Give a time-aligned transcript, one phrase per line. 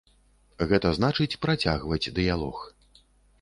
[0.71, 2.57] Гэта значыць, працягваць дыялог.